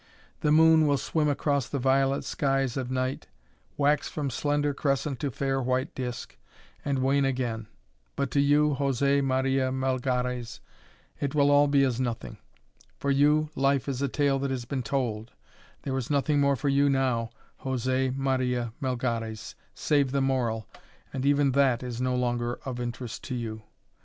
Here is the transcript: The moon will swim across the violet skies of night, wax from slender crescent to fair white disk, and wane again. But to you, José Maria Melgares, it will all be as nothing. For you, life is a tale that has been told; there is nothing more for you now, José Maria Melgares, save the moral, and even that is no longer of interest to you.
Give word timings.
The 0.39 0.51
moon 0.51 0.87
will 0.87 0.97
swim 0.97 1.27
across 1.29 1.69
the 1.69 1.77
violet 1.77 2.23
skies 2.23 2.75
of 2.75 2.89
night, 2.89 3.27
wax 3.77 4.09
from 4.09 4.31
slender 4.31 4.73
crescent 4.73 5.19
to 5.19 5.29
fair 5.29 5.61
white 5.61 5.93
disk, 5.93 6.35
and 6.83 7.03
wane 7.03 7.23
again. 7.23 7.67
But 8.15 8.31
to 8.31 8.39
you, 8.39 8.77
José 8.79 9.23
Maria 9.23 9.71
Melgares, 9.71 10.59
it 11.19 11.35
will 11.35 11.51
all 11.51 11.67
be 11.67 11.83
as 11.83 11.99
nothing. 11.99 12.39
For 12.97 13.11
you, 13.11 13.51
life 13.55 13.87
is 13.87 14.01
a 14.01 14.07
tale 14.07 14.39
that 14.39 14.49
has 14.49 14.65
been 14.65 14.81
told; 14.81 15.33
there 15.83 15.95
is 15.95 16.09
nothing 16.09 16.41
more 16.41 16.55
for 16.55 16.67
you 16.67 16.89
now, 16.89 17.29
José 17.63 18.11
Maria 18.17 18.73
Melgares, 18.81 19.53
save 19.75 20.09
the 20.11 20.19
moral, 20.21 20.65
and 21.13 21.27
even 21.27 21.51
that 21.51 21.83
is 21.83 22.01
no 22.01 22.15
longer 22.15 22.55
of 22.65 22.79
interest 22.79 23.23
to 23.25 23.35
you. 23.35 23.61